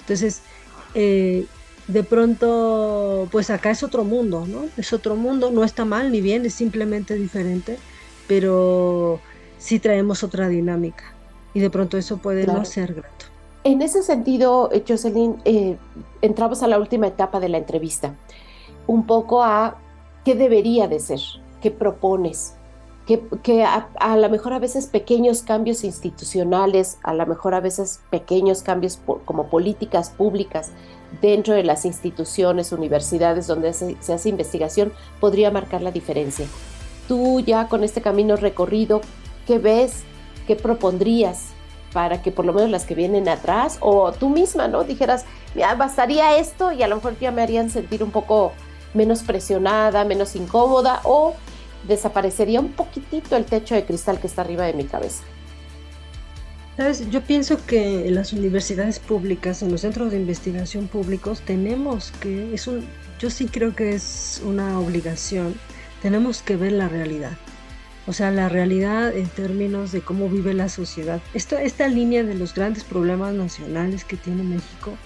Entonces, 0.00 0.42
eh, 0.94 1.46
de 1.86 2.02
pronto, 2.02 3.28
pues 3.30 3.50
acá 3.50 3.70
es 3.70 3.82
otro 3.82 4.04
mundo, 4.04 4.44
¿no? 4.46 4.66
Es 4.76 4.92
otro 4.92 5.14
mundo, 5.14 5.50
no 5.50 5.62
está 5.62 5.84
mal 5.84 6.10
ni 6.10 6.20
bien, 6.20 6.44
es 6.46 6.54
simplemente 6.54 7.14
diferente, 7.14 7.78
pero 8.26 9.20
sí 9.58 9.78
traemos 9.78 10.24
otra 10.24 10.48
dinámica 10.48 11.04
y 11.54 11.60
de 11.60 11.70
pronto 11.70 11.96
eso 11.96 12.18
puede 12.18 12.44
Claro. 12.44 12.60
no 12.60 12.64
ser 12.64 12.94
grato. 12.94 13.26
En 13.66 13.82
ese 13.82 14.04
sentido, 14.04 14.70
eh, 14.70 14.84
Jocelyn, 14.86 15.42
eh, 15.44 15.76
entramos 16.22 16.62
a 16.62 16.68
la 16.68 16.78
última 16.78 17.08
etapa 17.08 17.40
de 17.40 17.48
la 17.48 17.58
entrevista, 17.58 18.14
un 18.86 19.06
poco 19.06 19.42
a 19.42 19.78
qué 20.24 20.36
debería 20.36 20.86
de 20.86 21.00
ser, 21.00 21.18
qué 21.60 21.72
propones, 21.72 22.54
que, 23.08 23.26
que 23.42 23.64
a, 23.64 23.88
a 23.98 24.16
lo 24.18 24.30
mejor 24.30 24.52
a 24.52 24.60
veces 24.60 24.86
pequeños 24.86 25.42
cambios 25.42 25.82
institucionales, 25.82 26.98
a 27.02 27.12
lo 27.12 27.26
mejor 27.26 27.54
a 27.54 27.60
veces 27.60 27.98
pequeños 28.08 28.62
cambios 28.62 29.00
como 29.24 29.48
políticas 29.48 30.10
públicas 30.10 30.70
dentro 31.20 31.52
de 31.52 31.64
las 31.64 31.84
instituciones, 31.84 32.70
universidades 32.70 33.48
donde 33.48 33.72
se, 33.72 33.96
se 34.00 34.12
hace 34.12 34.28
investigación, 34.28 34.92
podría 35.18 35.50
marcar 35.50 35.82
la 35.82 35.90
diferencia. 35.90 36.46
Tú 37.08 37.40
ya 37.40 37.68
con 37.68 37.82
este 37.82 38.00
camino 38.00 38.36
recorrido, 38.36 39.00
¿qué 39.44 39.58
ves? 39.58 40.04
¿Qué 40.46 40.54
propondrías? 40.54 41.48
Para 41.92 42.22
que 42.22 42.30
por 42.30 42.44
lo 42.44 42.52
menos 42.52 42.70
las 42.70 42.84
que 42.84 42.94
vienen 42.94 43.28
atrás 43.28 43.78
o 43.80 44.12
tú 44.12 44.28
misma, 44.28 44.68
¿no? 44.68 44.84
Dijeras, 44.84 45.24
ya 45.54 45.74
bastaría 45.74 46.36
esto 46.36 46.72
y 46.72 46.82
a 46.82 46.88
lo 46.88 46.96
mejor 46.96 47.18
ya 47.18 47.30
me 47.30 47.42
harían 47.42 47.70
sentir 47.70 48.02
un 48.02 48.10
poco 48.10 48.52
menos 48.94 49.22
presionada, 49.22 50.04
menos 50.04 50.36
incómoda 50.36 51.00
o 51.04 51.34
desaparecería 51.86 52.60
un 52.60 52.72
poquitito 52.72 53.36
el 53.36 53.44
techo 53.44 53.74
de 53.74 53.84
cristal 53.84 54.18
que 54.20 54.26
está 54.26 54.42
arriba 54.42 54.64
de 54.64 54.74
mi 54.74 54.84
cabeza. 54.84 55.22
Sabes, 56.76 57.08
yo 57.08 57.22
pienso 57.22 57.64
que 57.64 58.06
en 58.06 58.14
las 58.14 58.34
universidades 58.34 58.98
públicas, 58.98 59.62
en 59.62 59.72
los 59.72 59.80
centros 59.80 60.10
de 60.10 60.18
investigación 60.18 60.88
públicos, 60.88 61.40
tenemos 61.40 62.12
que, 62.20 62.52
es 62.52 62.66
un, 62.66 62.86
yo 63.18 63.30
sí 63.30 63.46
creo 63.46 63.74
que 63.74 63.94
es 63.94 64.42
una 64.44 64.78
obligación, 64.78 65.54
tenemos 66.02 66.42
que 66.42 66.56
ver 66.56 66.72
la 66.72 66.88
realidad. 66.88 67.32
O 68.06 68.12
sea, 68.12 68.30
la 68.30 68.48
realidad 68.48 69.14
en 69.16 69.26
términos 69.28 69.92
de 69.92 70.00
cómo 70.00 70.28
vive 70.28 70.54
la 70.54 70.68
sociedad. 70.68 71.20
Esto, 71.34 71.58
esta 71.58 71.88
línea 71.88 72.22
de 72.22 72.34
los 72.34 72.54
grandes 72.54 72.84
problemas 72.84 73.34
nacionales 73.34 74.04
que 74.04 74.16
tiene 74.16 74.42
México, 74.42 74.96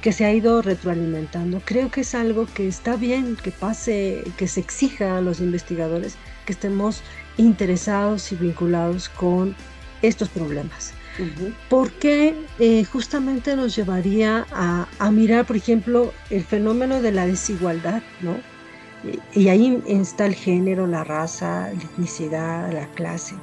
que 0.00 0.12
se 0.12 0.24
ha 0.24 0.32
ido 0.32 0.62
retroalimentando, 0.62 1.60
creo 1.64 1.90
que 1.90 2.00
es 2.00 2.14
algo 2.14 2.46
que 2.54 2.66
está 2.66 2.96
bien 2.96 3.36
que 3.36 3.50
pase, 3.50 4.24
que 4.38 4.48
se 4.48 4.60
exija 4.60 5.18
a 5.18 5.20
los 5.20 5.40
investigadores 5.40 6.16
que 6.46 6.52
estemos 6.52 7.02
interesados 7.36 8.32
y 8.32 8.36
vinculados 8.36 9.10
con 9.10 9.54
estos 10.00 10.30
problemas 10.30 10.94
porque 11.68 12.34
eh, 12.58 12.84
justamente 12.84 13.56
nos 13.56 13.74
llevaría 13.76 14.46
a, 14.52 15.10
mirar, 15.10 15.46
por 15.46 15.56
ejemplo, 15.56 16.12
el 16.30 16.44
fenómeno 16.44 17.02
de 17.02 17.12
la 17.12 17.26
desigualdad, 17.26 18.02
¿no? 18.20 18.36
Y, 19.34 19.48
ahí 19.48 19.82
está 19.86 20.26
el 20.26 20.34
género, 20.34 20.86
la 20.86 21.04
raza, 21.04 21.70
la 21.72 21.82
etnicidad, 21.82 22.72
la 22.72 22.86
clase. 22.88 23.34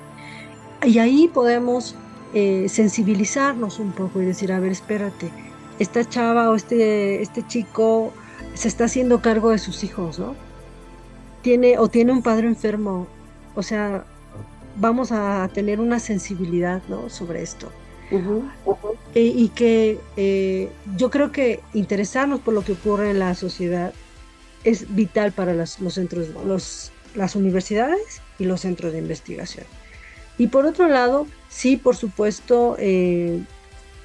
Y 0.83 0.99
ahí 0.99 1.29
podemos 1.33 1.95
eh, 2.33 2.67
sensibilizarnos 2.69 3.79
un 3.79 3.91
poco 3.91 4.21
y 4.21 4.25
decir, 4.25 4.51
a 4.51 4.59
ver, 4.59 4.71
espérate, 4.71 5.31
esta 5.79 6.07
chava 6.07 6.49
o 6.49 6.55
este, 6.55 7.21
este 7.21 7.45
chico 7.47 8.13
se 8.53 8.67
está 8.67 8.85
haciendo 8.85 9.21
cargo 9.21 9.51
de 9.51 9.57
sus 9.57 9.83
hijos, 9.83 10.19
¿no? 10.19 10.35
Tiene, 11.41 11.77
o 11.77 11.87
tiene 11.87 12.11
un 12.11 12.21
padre 12.21 12.47
enfermo, 12.47 13.07
o 13.55 13.63
sea, 13.63 14.05
vamos 14.79 15.11
a 15.11 15.49
tener 15.53 15.79
una 15.79 15.99
sensibilidad 15.99 16.81
¿no? 16.87 17.09
sobre 17.09 17.41
esto. 17.41 17.71
E, 19.13 19.21
y 19.21 19.49
que 19.49 19.99
eh, 20.15 20.71
yo 20.95 21.09
creo 21.09 21.31
que 21.31 21.59
interesarnos 21.73 22.39
por 22.39 22.53
lo 22.53 22.63
que 22.63 22.71
ocurre 22.73 23.09
en 23.11 23.19
la 23.19 23.35
sociedad 23.35 23.93
es 24.63 24.93
vital 24.95 25.31
para 25.31 25.53
los 25.53 25.77
centros, 25.89 26.29
los, 26.45 26.91
las 27.15 27.35
universidades 27.35 28.21
y 28.39 28.45
los 28.45 28.61
centros 28.61 28.93
de 28.93 28.99
investigación. 28.99 29.65
Y 30.37 30.47
por 30.47 30.65
otro 30.65 30.87
lado, 30.87 31.27
sí, 31.49 31.77
por 31.77 31.95
supuesto, 31.95 32.75
eh, 32.79 33.41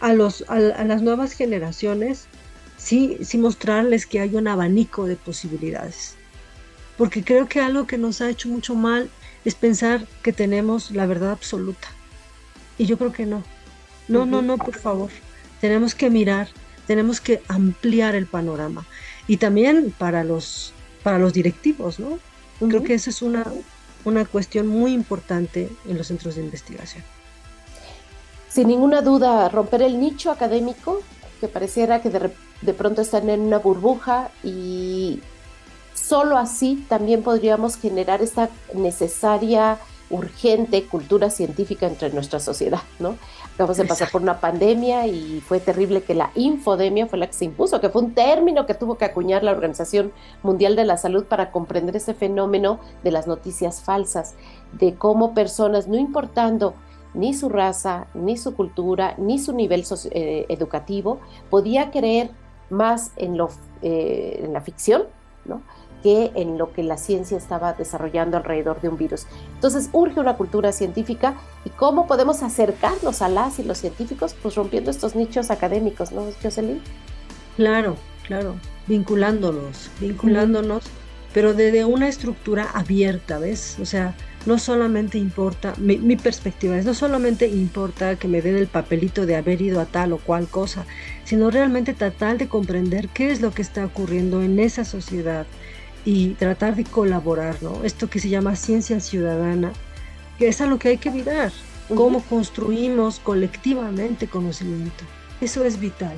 a, 0.01 0.13
los, 0.15 0.45
a, 0.49 0.59
las 0.59 1.03
nuevas 1.03 1.33
generaciones, 1.33 2.27
sí, 2.77 3.19
sí 3.23 3.39
mostrarles 3.39 4.07
que 4.07 4.21
hay 4.21 4.35
un 4.35 4.49
abanico 4.49 5.07
de 5.07 5.17
posibilidades. 5.17 6.15
Porque 6.97 7.23
creo 7.23 7.49
que 7.49 7.61
algo 7.61 7.87
que 7.87 7.99
nos 7.99 8.21
ha 8.21 8.31
hecho 8.31 8.49
mucho 8.49 8.75
mal 8.75 9.11
es 9.45 9.55
pensar 9.55 10.07
que 10.23 10.33
tenemos 10.33 10.91
la 10.91 11.07
verdad 11.07 11.33
absoluta. 11.33 11.89
Y 12.79 12.87
yo 12.87 12.97
creo 12.97 13.13
que 13.13 13.27
no. 13.27 13.43
No, 14.09 14.27
no, 14.27 14.43
no, 14.43 14.59
por 14.59 14.77
favor. 14.77 15.11
Tenemos 15.61 15.95
que 15.95 16.11
mirar, 16.11 16.49
tenemos 16.87 17.21
que 17.21 17.43
ampliar 17.49 18.15
el 18.15 18.27
panorama. 18.27 18.87
Y 19.27 19.37
también 19.37 19.95
para 19.97 20.25
los, 20.25 20.73
para 21.03 21.19
los 21.19 21.33
directivos, 21.33 21.99
¿no? 21.99 22.19
Creo 22.61 22.85
que 22.85 22.95
esa 22.95 23.11
es 23.11 23.23
una, 23.23 23.45
una 24.05 24.25
cuestión 24.25 24.69
muy 24.69 24.93
importante 24.93 25.69
en 25.89 25.99
los 25.99 26.07
centros 26.07 26.37
de 26.37 26.43
investigación. 26.43 27.03
Sin 28.49 28.69
ninguna 28.69 29.03
duda, 29.03 29.49
romper 29.49 29.83
el 29.83 29.99
nicho 29.99 30.31
académico, 30.31 31.03
que 31.41 31.49
pareciera 31.49 32.01
que 32.03 32.11
de, 32.11 32.31
de 32.61 32.75
pronto 32.75 33.03
están 33.03 33.29
en 33.31 33.41
una 33.41 33.59
burbuja 33.59 34.31
y 34.45 35.21
Solo 35.95 36.37
así 36.37 36.85
también 36.89 37.23
podríamos 37.23 37.77
generar 37.77 38.23
esta 38.23 38.51
necesaria, 38.75 39.79
urgente 40.11 40.85
cultura 40.85 41.31
científica 41.31 41.87
entre 41.87 42.11
nuestra 42.11 42.41
sociedad, 42.41 42.83
¿no? 42.99 43.17
Acabamos 43.55 43.77
de 43.77 43.85
pasar 43.85 44.11
por 44.11 44.23
una 44.23 44.41
pandemia 44.41 45.07
y 45.07 45.41
fue 45.41 45.61
terrible 45.61 46.03
que 46.03 46.15
la 46.15 46.31
infodemia 46.35 47.07
fue 47.07 47.19
la 47.19 47.27
que 47.27 47.35
se 47.35 47.45
impuso, 47.45 47.81
que 47.81 47.91
fue 47.91 48.03
un 48.03 48.15
término 48.15 48.65
que 48.65 48.75
tuvo 48.75 48.97
que 48.97 49.05
acuñar 49.05 49.45
la 49.45 49.51
Organización 49.51 50.13
Mundial 50.43 50.75
de 50.75 50.85
la 50.85 50.97
Salud 50.97 51.25
para 51.25 51.51
comprender 51.51 51.97
ese 51.97 52.15
fenómeno 52.15 52.81
de 53.05 53.11
las 53.11 53.27
noticias 53.27 53.83
falsas, 53.83 54.35
de 54.73 54.95
cómo 54.95 55.35
personas, 55.35 55.87
no 55.87 55.99
importando 55.99 56.75
ni 57.15 57.35
su 57.35 57.51
raza, 57.51 58.07
ni 58.15 58.39
su 58.39 58.55
cultura, 58.55 59.15
ni 59.19 59.39
su 59.39 59.53
nivel 59.53 59.85
eh, 60.13 60.47
educativo, 60.49 61.21
podía 61.51 61.91
creer 61.91 62.31
más 62.71 63.13
en, 63.17 63.37
lo, 63.37 63.51
eh, 63.83 64.41
en 64.45 64.55
la 64.55 64.63
ficción, 64.63 65.03
¿no? 65.45 65.61
Que 66.03 66.33
en 66.35 66.59
lo 66.59 66.73
que 66.73 66.83
la 66.83 66.97
ciencia 66.97 67.37
estaba 67.37 67.73
desarrollando 67.75 68.37
alrededor 68.37 68.81
de 68.81 68.89
un 68.89 68.97
virus. 68.97 69.27
Entonces 69.55 69.89
urge 69.93 70.21
una 70.21 70.37
cultura 70.37 70.73
científica 70.73 71.35
y 71.65 71.71
cómo 71.71 72.07
podemos 72.07 72.43
acercarnos 72.43 73.23
a 73.23 73.29
las 73.29 73.59
y 73.59 73.65
los 73.65 73.79
científicos, 73.79 74.35
pues 74.43 74.55
rompiendo 74.55 74.91
estos 74.91 75.15
nichos 75.15 75.51
académicos, 75.51 76.13
¿no, 76.13 76.27
Jocelyn? 76.43 76.81
Claro, 77.57 77.97
claro, 78.27 78.55
vinculándonos, 78.87 79.91
vinculándonos, 80.01 80.85
pero 81.33 81.55
desde 81.55 81.85
una 81.85 82.09
estructura 82.09 82.69
abierta, 82.75 83.39
¿ves? 83.39 83.77
O 83.81 83.87
sea, 83.87 84.15
no 84.45 84.59
solamente 84.59 85.19
importa, 85.19 85.75
mi, 85.79 85.99
mi, 85.99 86.17
perspectiva 86.17 86.77
es, 86.77 86.85
no 86.85 86.95
solamente 86.95 87.47
importa 87.47 88.17
que 88.17 88.29
me 88.29 88.43
den 88.43 88.57
el 88.57 88.67
papelito 88.67 89.25
de 89.25 89.37
haber 89.37 89.63
ido 89.63 89.81
a 89.81 89.87
tal 89.87 90.13
o 90.13 90.19
cual 90.19 90.49
cosa, 90.49 90.85
sino 91.25 91.51
realmente 91.51 91.95
tratar 91.95 92.39
de 92.39 92.49
comprender 92.49 93.09
qué 93.09 93.31
es 93.31 93.41
lo 93.41 93.53
que 93.53 93.63
está 93.63 93.85
ocurriendo 93.85 94.43
en 94.43 94.59
esa 94.59 94.85
sociedad, 94.85 95.47
y 96.05 96.31
tratar 96.31 96.75
de 96.75 96.85
colaborar, 96.85 97.57
¿no? 97.63 97.85
Esto 97.85 98.09
que 98.11 98.19
se 98.19 98.29
llama 98.29 98.57
ciencia 98.57 99.01
ciudadana, 99.01 99.73
que 100.39 100.49
es 100.49 100.61
a 100.61 100.67
lo 100.67 100.79
que 100.79 100.89
hay 100.89 100.99
que 100.99 101.11
mirar, 101.11 101.53
cómo 101.95 102.23
construimos 102.23 103.21
colectivamente 103.21 104.29
conocimiento. 104.29 105.05
Eso 105.41 105.65
es 105.65 105.79
vital. 105.79 106.17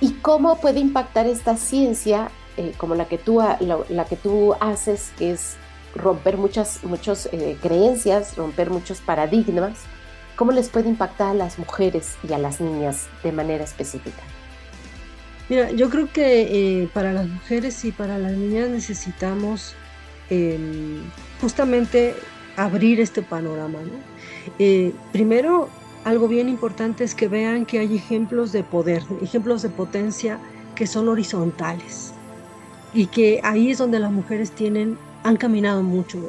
¿Y 0.00 0.14
cómo 0.14 0.60
puede 0.60 0.80
impactar 0.80 1.26
esta 1.26 1.56
ciencia 1.56 2.30
eh, 2.56 2.72
como 2.76 2.94
la 2.94 3.06
que, 3.06 3.18
tú, 3.18 3.40
la, 3.88 4.04
que 4.04 4.16
tú 4.16 4.54
haces, 4.60 5.12
que 5.18 5.32
es 5.32 5.56
romper 5.94 6.36
muchas, 6.36 6.82
muchas 6.84 7.28
eh, 7.32 7.56
creencias, 7.62 8.36
romper 8.36 8.70
muchos 8.70 9.00
paradigmas? 9.00 9.78
¿Cómo 10.36 10.50
les 10.50 10.68
puede 10.68 10.88
impactar 10.88 11.28
a 11.28 11.34
las 11.34 11.58
mujeres 11.58 12.16
y 12.28 12.32
a 12.32 12.38
las 12.38 12.60
niñas 12.60 13.06
de 13.22 13.30
manera 13.30 13.62
específica? 13.62 14.22
Mira, 15.48 15.70
yo 15.72 15.90
creo 15.90 16.10
que 16.10 16.82
eh, 16.82 16.88
para 16.94 17.12
las 17.12 17.28
mujeres 17.28 17.84
y 17.84 17.92
para 17.92 18.18
las 18.18 18.32
niñas 18.32 18.70
necesitamos 18.70 19.74
em, 20.30 21.02
justamente 21.40 22.14
abrir 22.56 23.00
este 23.00 23.20
panorama. 23.20 23.78
Eh, 24.58 24.92
primero, 25.12 25.68
algo 26.04 26.28
bien 26.28 26.48
importante 26.48 27.04
es 27.04 27.14
que 27.14 27.28
vean 27.28 27.66
que 27.66 27.78
hay 27.78 27.94
ejemplos 27.94 28.52
de 28.52 28.62
poder, 28.62 29.02
ejemplos 29.22 29.62
de 29.62 29.68
potencia 29.68 30.38
que 30.74 30.86
son 30.86 31.08
horizontales 31.08 32.12
y 32.94 33.06
que 33.06 33.40
ahí 33.42 33.70
es 33.70 33.78
donde 33.78 33.98
las 33.98 34.12
mujeres 34.12 34.50
tienen, 34.50 34.96
han 35.24 35.36
caminado 35.36 35.82
mucho. 35.82 36.26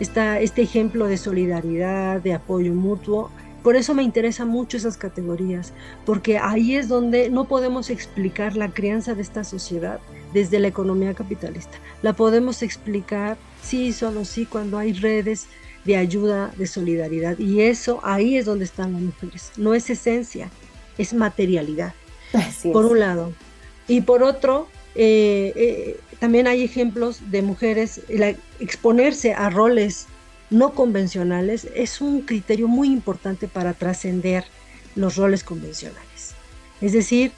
Está 0.00 0.40
este 0.40 0.62
ejemplo 0.62 1.06
de 1.06 1.16
solidaridad, 1.16 2.20
de 2.20 2.34
apoyo 2.34 2.72
mutuo, 2.72 3.30
por 3.66 3.74
eso 3.74 3.94
me 3.94 4.04
interesan 4.04 4.46
mucho 4.46 4.76
esas 4.76 4.96
categorías, 4.96 5.72
porque 6.04 6.38
ahí 6.38 6.76
es 6.76 6.86
donde 6.86 7.30
no 7.30 7.48
podemos 7.48 7.90
explicar 7.90 8.56
la 8.56 8.68
crianza 8.68 9.16
de 9.16 9.22
esta 9.22 9.42
sociedad 9.42 9.98
desde 10.32 10.60
la 10.60 10.68
economía 10.68 11.14
capitalista. 11.14 11.76
La 12.00 12.12
podemos 12.12 12.62
explicar, 12.62 13.36
sí, 13.64 13.92
solo 13.92 14.24
sí, 14.24 14.46
cuando 14.46 14.78
hay 14.78 14.92
redes 14.92 15.48
de 15.84 15.96
ayuda, 15.96 16.52
de 16.56 16.68
solidaridad. 16.68 17.40
Y 17.40 17.62
eso 17.62 17.98
ahí 18.04 18.36
es 18.36 18.44
donde 18.44 18.66
están 18.66 18.92
las 18.92 19.02
mujeres. 19.02 19.50
No 19.56 19.74
es 19.74 19.90
esencia, 19.90 20.48
es 20.96 21.12
materialidad. 21.12 21.92
por 22.72 22.86
un 22.86 23.00
lado. 23.00 23.32
Y 23.88 24.02
por 24.02 24.22
otro, 24.22 24.68
eh, 24.94 25.52
eh, 25.56 26.00
también 26.20 26.46
hay 26.46 26.62
ejemplos 26.62 27.32
de 27.32 27.42
mujeres, 27.42 28.00
exponerse 28.60 29.34
a 29.34 29.50
roles 29.50 30.06
no 30.50 30.74
convencionales 30.74 31.66
es 31.74 32.00
un 32.00 32.22
criterio 32.22 32.68
muy 32.68 32.88
importante 32.88 33.48
para 33.48 33.74
trascender 33.74 34.44
los 34.94 35.16
roles 35.16 35.44
convencionales. 35.44 36.34
Es 36.80 36.92
decir, 36.92 37.32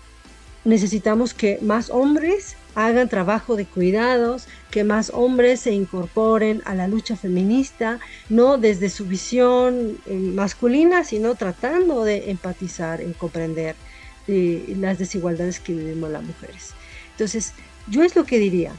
necesitamos 0.64 1.34
que 1.34 1.58
más 1.62 1.90
hombres 1.90 2.56
hagan 2.74 3.08
trabajo 3.08 3.56
de 3.56 3.64
cuidados, 3.64 4.46
que 4.70 4.84
más 4.84 5.10
hombres 5.12 5.60
se 5.60 5.72
incorporen 5.72 6.62
a 6.64 6.74
la 6.74 6.86
lucha 6.86 7.16
feminista, 7.16 7.98
no 8.28 8.58
desde 8.58 8.88
su 8.88 9.06
visión 9.06 9.98
eh, 10.06 10.14
masculina, 10.14 11.02
sino 11.02 11.34
tratando 11.34 12.04
de 12.04 12.30
empatizar, 12.30 13.00
en 13.00 13.14
comprender 13.14 13.74
eh, 14.28 14.74
las 14.78 14.98
desigualdades 14.98 15.58
que 15.58 15.72
vivimos 15.72 16.10
las 16.10 16.22
mujeres. 16.22 16.74
Entonces, 17.12 17.52
yo 17.88 18.04
es 18.04 18.14
lo 18.14 18.24
que 18.24 18.38
diría. 18.38 18.72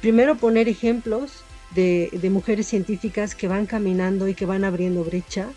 Primero 0.00 0.36
poner 0.36 0.68
ejemplos 0.68 1.44
de, 1.74 2.28
mujeres 2.30 2.66
científicas 2.66 3.34
que 3.34 3.48
van 3.48 3.66
caminando 3.66 4.28
y 4.28 4.34
que 4.34 4.46
van 4.46 4.64
abriendo 4.64 5.04
brecha. 5.04 5.48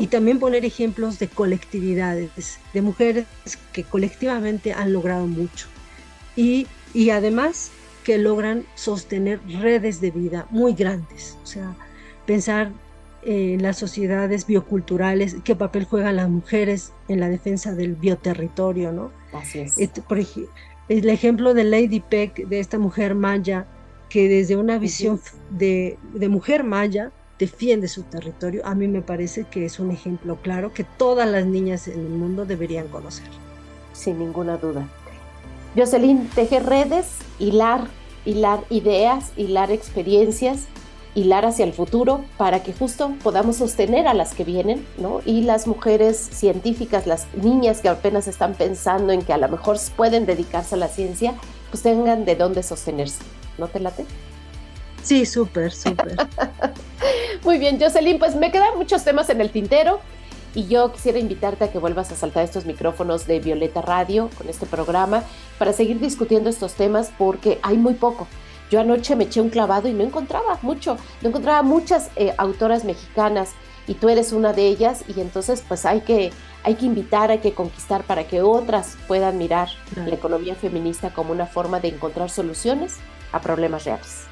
Y 0.00 0.06
también 0.06 0.38
poner 0.38 0.64
ejemplos 0.64 1.18
de 1.18 1.28
colectividades, 1.28 2.58
de 2.72 2.80
mujeres 2.80 3.26
que 3.72 3.84
colectivamente 3.84 4.72
han 4.72 4.94
logrado 4.94 5.26
mucho. 5.26 5.66
Y, 6.36 6.66
y 6.94 7.10
además 7.10 7.70
que 8.02 8.16
logran 8.16 8.64
sostener 8.74 9.40
redes 9.60 10.00
de 10.00 10.10
vida 10.10 10.46
muy 10.50 10.72
grandes. 10.72 11.36
O 11.42 11.46
sea, 11.46 11.76
pensar 12.24 12.72
en 13.22 13.62
las 13.62 13.76
sociedades 13.76 14.46
bioculturales, 14.46 15.36
qué 15.44 15.54
papel 15.54 15.84
juegan 15.84 16.16
las 16.16 16.30
mujeres 16.30 16.92
en 17.08 17.20
la 17.20 17.28
defensa 17.28 17.74
del 17.74 17.94
bioterritorio, 17.94 18.92
¿no? 18.92 19.10
Así 19.34 19.58
es. 19.58 19.76
por 20.08 20.18
ejemplo, 20.18 20.50
el 20.88 21.08
ejemplo 21.10 21.52
de 21.52 21.64
Lady 21.64 22.00
Peck, 22.00 22.46
de 22.48 22.60
esta 22.60 22.78
mujer 22.78 23.14
maya, 23.14 23.66
que 24.08 24.28
desde 24.28 24.56
una 24.56 24.78
visión 24.78 25.20
de, 25.50 25.98
de, 26.14 26.28
mujer 26.28 26.64
maya 26.64 27.12
defiende 27.38 27.88
su 27.88 28.02
territorio, 28.02 28.64
a 28.64 28.74
mí 28.74 28.88
me 28.88 29.02
parece 29.02 29.44
que 29.44 29.64
es 29.64 29.78
un 29.78 29.90
ejemplo 29.90 30.36
claro 30.42 30.72
que 30.72 30.84
todas 30.84 31.28
las 31.28 31.46
niñas 31.46 31.88
en 31.88 32.00
el 32.00 32.08
mundo 32.08 32.44
deberían 32.46 32.88
conocer. 32.88 33.28
Sin 33.92 34.18
ninguna 34.18 34.56
duda. 34.56 34.88
Jocelyn, 35.76 36.28
teje 36.34 36.60
redes, 36.60 37.06
hilar, 37.38 37.88
hilar 38.24 38.64
ideas, 38.70 39.32
hilar 39.36 39.70
experiencias, 39.70 40.66
hilar 41.14 41.44
hacia 41.44 41.64
el 41.64 41.72
futuro 41.72 42.24
para 42.36 42.62
que 42.62 42.72
justo 42.72 43.12
podamos 43.22 43.56
sostener 43.56 44.06
a 44.06 44.14
las 44.14 44.34
que 44.34 44.44
vienen, 44.44 44.86
¿no? 44.98 45.20
Y 45.24 45.42
las 45.42 45.66
mujeres 45.66 46.16
científicas, 46.16 47.06
las 47.06 47.26
niñas 47.34 47.80
que 47.80 47.88
apenas 47.88 48.28
están 48.28 48.54
pensando 48.54 49.12
en 49.12 49.22
que 49.22 49.32
a 49.32 49.38
lo 49.38 49.48
mejor 49.48 49.78
pueden 49.96 50.26
dedicarse 50.26 50.74
a 50.74 50.78
la 50.78 50.88
ciencia, 50.88 51.34
pues 51.70 51.82
tengan 51.82 52.24
de 52.24 52.36
dónde 52.36 52.62
sostenerse. 52.62 53.22
¿No 53.58 53.68
te 53.68 53.80
late? 53.80 54.06
Sí, 55.02 55.26
súper, 55.26 55.72
súper. 55.72 56.16
Muy 57.44 57.58
bien, 57.58 57.80
Jocelyn, 57.80 58.18
pues 58.18 58.34
me 58.34 58.50
quedan 58.50 58.76
muchos 58.76 59.04
temas 59.04 59.30
en 59.30 59.40
el 59.40 59.50
tintero 59.50 60.00
y 60.54 60.66
yo 60.66 60.92
quisiera 60.92 61.18
invitarte 61.18 61.64
a 61.64 61.72
que 61.72 61.78
vuelvas 61.78 62.10
a 62.10 62.16
saltar 62.16 62.44
estos 62.44 62.64
micrófonos 62.64 63.26
de 63.26 63.38
Violeta 63.40 63.82
Radio 63.82 64.30
con 64.36 64.48
este 64.48 64.66
programa 64.66 65.22
para 65.58 65.72
seguir 65.72 66.00
discutiendo 66.00 66.50
estos 66.50 66.74
temas 66.74 67.10
porque 67.16 67.58
hay 67.62 67.76
muy 67.76 67.94
poco. 67.94 68.26
Yo 68.70 68.80
anoche 68.80 69.16
me 69.16 69.24
eché 69.24 69.40
un 69.40 69.50
clavado 69.50 69.88
y 69.88 69.92
no 69.92 70.04
encontraba 70.04 70.58
mucho, 70.62 70.96
no 71.22 71.28
encontraba 71.28 71.62
muchas 71.62 72.10
eh, 72.16 72.34
autoras 72.36 72.84
mexicanas 72.84 73.52
y 73.86 73.94
tú 73.94 74.08
eres 74.08 74.32
una 74.32 74.52
de 74.52 74.66
ellas 74.66 75.04
y 75.08 75.20
entonces 75.20 75.64
pues 75.66 75.86
hay 75.86 76.02
que, 76.02 76.32
hay 76.64 76.74
que 76.74 76.86
invitar, 76.86 77.30
hay 77.30 77.38
que 77.38 77.52
conquistar 77.52 78.02
para 78.04 78.24
que 78.24 78.42
otras 78.42 78.96
puedan 79.06 79.38
mirar 79.38 79.68
la 79.96 80.14
economía 80.14 80.54
feminista 80.54 81.10
como 81.10 81.32
una 81.32 81.46
forma 81.46 81.80
de 81.80 81.88
encontrar 81.88 82.30
soluciones 82.30 82.96
a 83.32 83.40
problemas 83.40 83.84
reales. 83.84 84.24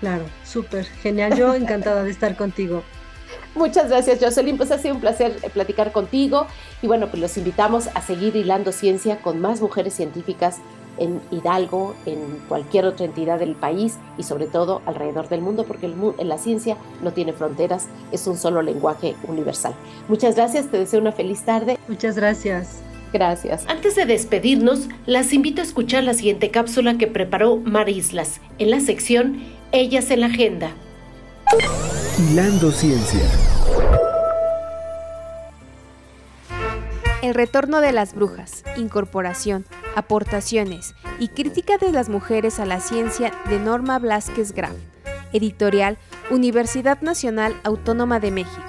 Claro, 0.00 0.24
súper, 0.44 0.84
genial. 0.84 1.36
Yo 1.36 1.54
encantada 1.54 2.02
de 2.02 2.10
estar 2.10 2.36
contigo. 2.36 2.82
Muchas 3.54 3.88
gracias, 3.88 4.18
Jocelyn. 4.20 4.56
Pues 4.56 4.70
ha 4.72 4.78
sido 4.78 4.94
un 4.94 5.00
placer 5.00 5.36
eh, 5.42 5.50
platicar 5.50 5.92
contigo. 5.92 6.46
Y 6.82 6.86
bueno, 6.86 7.08
pues 7.08 7.20
los 7.20 7.36
invitamos 7.36 7.88
a 7.94 8.00
seguir 8.00 8.34
hilando 8.34 8.72
ciencia 8.72 9.18
con 9.18 9.40
más 9.40 9.60
mujeres 9.60 9.94
científicas 9.94 10.58
en 10.98 11.20
Hidalgo, 11.30 11.94
en 12.06 12.18
cualquier 12.48 12.84
otra 12.86 13.06
entidad 13.06 13.38
del 13.38 13.54
país 13.54 13.98
y 14.18 14.22
sobre 14.22 14.46
todo 14.46 14.82
alrededor 14.86 15.28
del 15.28 15.40
mundo, 15.40 15.64
porque 15.66 15.86
el, 15.86 15.94
la 16.28 16.38
ciencia 16.38 16.76
no 17.02 17.12
tiene 17.12 17.32
fronteras, 17.32 17.88
es 18.12 18.26
un 18.26 18.36
solo 18.36 18.62
lenguaje 18.62 19.14
universal. 19.26 19.74
Muchas 20.08 20.36
gracias, 20.36 20.66
te 20.68 20.78
deseo 20.78 21.00
una 21.00 21.12
feliz 21.12 21.42
tarde. 21.42 21.78
Muchas 21.88 22.16
gracias. 22.16 22.82
Gracias. 23.12 23.64
Antes 23.68 23.94
de 23.94 24.06
despedirnos, 24.06 24.88
las 25.04 25.34
invito 25.34 25.60
a 25.60 25.64
escuchar 25.64 26.02
la 26.02 26.14
siguiente 26.14 26.50
cápsula 26.50 26.96
que 26.96 27.06
preparó 27.06 27.56
Mar 27.56 27.90
Islas 27.90 28.40
en 28.58 28.70
la 28.70 28.80
sección 28.80 29.42
Ellas 29.70 30.10
en 30.10 30.20
la 30.20 30.26
Agenda. 30.26 30.70
Hilando 32.18 32.70
Ciencia. 32.72 33.51
El 37.32 37.36
retorno 37.36 37.80
de 37.80 37.92
las 37.92 38.14
brujas, 38.14 38.62
incorporación, 38.76 39.64
aportaciones 39.96 40.94
y 41.18 41.28
crítica 41.28 41.78
de 41.78 41.90
las 41.90 42.10
mujeres 42.10 42.60
a 42.60 42.66
la 42.66 42.78
ciencia 42.78 43.32
de 43.48 43.58
Norma 43.58 43.98
Blasquez 43.98 44.52
Graf. 44.52 44.74
Editorial 45.32 45.96
Universidad 46.30 47.00
Nacional 47.00 47.58
Autónoma 47.64 48.20
de 48.20 48.32
México. 48.32 48.62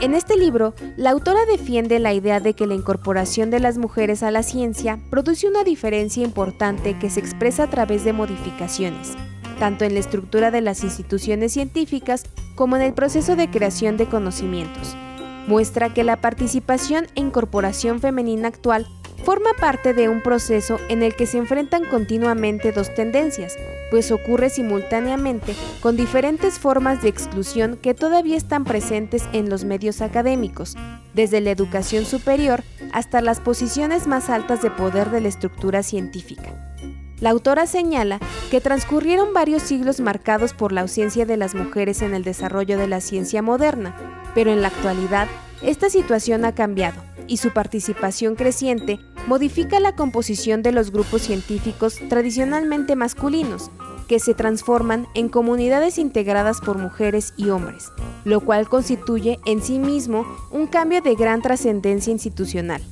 En 0.00 0.14
este 0.14 0.38
libro, 0.38 0.72
la 0.96 1.10
autora 1.10 1.44
defiende 1.44 1.98
la 1.98 2.14
idea 2.14 2.40
de 2.40 2.54
que 2.54 2.66
la 2.66 2.72
incorporación 2.72 3.50
de 3.50 3.60
las 3.60 3.76
mujeres 3.76 4.22
a 4.22 4.30
la 4.30 4.42
ciencia 4.42 4.98
produce 5.10 5.46
una 5.46 5.62
diferencia 5.62 6.24
importante 6.24 6.98
que 6.98 7.10
se 7.10 7.20
expresa 7.20 7.64
a 7.64 7.70
través 7.70 8.02
de 8.02 8.14
modificaciones, 8.14 9.12
tanto 9.58 9.84
en 9.84 9.92
la 9.92 10.00
estructura 10.00 10.50
de 10.50 10.62
las 10.62 10.84
instituciones 10.84 11.52
científicas 11.52 12.24
como 12.54 12.76
en 12.76 12.82
el 12.82 12.94
proceso 12.94 13.36
de 13.36 13.50
creación 13.50 13.98
de 13.98 14.06
conocimientos. 14.06 14.96
Muestra 15.46 15.92
que 15.92 16.04
la 16.04 16.16
participación 16.16 17.06
e 17.14 17.20
incorporación 17.20 18.00
femenina 18.00 18.48
actual 18.48 18.86
forma 19.24 19.50
parte 19.58 19.94
de 19.94 20.08
un 20.08 20.22
proceso 20.22 20.78
en 20.88 21.02
el 21.02 21.14
que 21.16 21.26
se 21.26 21.38
enfrentan 21.38 21.84
continuamente 21.86 22.72
dos 22.72 22.94
tendencias, 22.94 23.56
pues 23.90 24.10
ocurre 24.10 24.50
simultáneamente 24.50 25.54
con 25.80 25.96
diferentes 25.96 26.58
formas 26.58 27.02
de 27.02 27.08
exclusión 27.08 27.78
que 27.80 27.94
todavía 27.94 28.36
están 28.36 28.64
presentes 28.64 29.24
en 29.32 29.48
los 29.48 29.64
medios 29.64 30.02
académicos, 30.02 30.76
desde 31.14 31.40
la 31.40 31.50
educación 31.50 32.04
superior 32.04 32.62
hasta 32.92 33.20
las 33.20 33.40
posiciones 33.40 34.06
más 34.06 34.30
altas 34.30 34.62
de 34.62 34.70
poder 34.70 35.10
de 35.10 35.20
la 35.20 35.28
estructura 35.28 35.82
científica. 35.82 36.74
La 37.20 37.30
autora 37.30 37.66
señala 37.66 38.18
que 38.50 38.60
transcurrieron 38.60 39.32
varios 39.32 39.62
siglos 39.62 40.00
marcados 40.00 40.52
por 40.52 40.72
la 40.72 40.82
ausencia 40.82 41.24
de 41.26 41.36
las 41.36 41.54
mujeres 41.54 42.02
en 42.02 42.14
el 42.14 42.24
desarrollo 42.24 42.76
de 42.76 42.88
la 42.88 43.00
ciencia 43.00 43.40
moderna, 43.40 43.94
pero 44.34 44.52
en 44.52 44.62
la 44.62 44.68
actualidad 44.68 45.28
esta 45.62 45.88
situación 45.88 46.44
ha 46.44 46.54
cambiado 46.54 47.02
y 47.26 47.38
su 47.38 47.52
participación 47.52 48.34
creciente 48.34 49.00
modifica 49.26 49.80
la 49.80 49.94
composición 49.96 50.62
de 50.62 50.72
los 50.72 50.90
grupos 50.90 51.22
científicos 51.22 51.98
tradicionalmente 52.08 52.96
masculinos, 52.96 53.70
que 54.08 54.18
se 54.18 54.34
transforman 54.34 55.06
en 55.14 55.28
comunidades 55.28 55.98
integradas 55.98 56.60
por 56.60 56.76
mujeres 56.76 57.32
y 57.38 57.48
hombres, 57.48 57.90
lo 58.24 58.40
cual 58.40 58.68
constituye 58.68 59.38
en 59.46 59.62
sí 59.62 59.78
mismo 59.78 60.26
un 60.50 60.66
cambio 60.66 61.00
de 61.00 61.14
gran 61.14 61.40
trascendencia 61.40 62.12
institucional. 62.12 62.82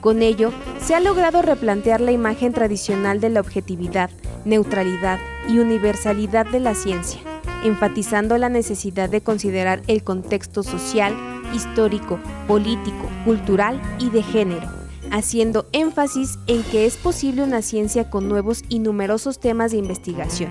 Con 0.00 0.22
ello, 0.22 0.50
se 0.80 0.94
ha 0.94 1.00
logrado 1.00 1.42
replantear 1.42 2.00
la 2.00 2.12
imagen 2.12 2.52
tradicional 2.52 3.20
de 3.20 3.28
la 3.28 3.40
objetividad, 3.40 4.10
neutralidad 4.46 5.18
y 5.46 5.58
universalidad 5.58 6.46
de 6.46 6.60
la 6.60 6.74
ciencia, 6.74 7.20
enfatizando 7.64 8.38
la 8.38 8.48
necesidad 8.48 9.10
de 9.10 9.20
considerar 9.20 9.82
el 9.88 10.02
contexto 10.02 10.62
social, 10.62 11.14
histórico, 11.54 12.18
político, 12.46 13.08
cultural 13.26 13.80
y 13.98 14.08
de 14.08 14.22
género, 14.22 14.68
haciendo 15.10 15.66
énfasis 15.72 16.38
en 16.46 16.62
que 16.62 16.86
es 16.86 16.96
posible 16.96 17.42
una 17.42 17.60
ciencia 17.60 18.08
con 18.08 18.26
nuevos 18.26 18.62
y 18.70 18.78
numerosos 18.78 19.38
temas 19.38 19.72
de 19.72 19.78
investigación, 19.78 20.50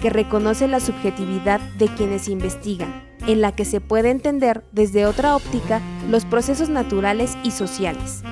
que 0.00 0.08
reconoce 0.08 0.68
la 0.68 0.80
subjetividad 0.80 1.60
de 1.78 1.88
quienes 1.88 2.28
investigan, 2.28 3.04
en 3.26 3.42
la 3.42 3.52
que 3.52 3.64
se 3.64 3.80
puede 3.80 4.10
entender 4.10 4.64
desde 4.72 5.04
otra 5.04 5.36
óptica 5.36 5.82
los 6.08 6.24
procesos 6.24 6.70
naturales 6.70 7.36
y 7.42 7.50
sociales. 7.50 8.22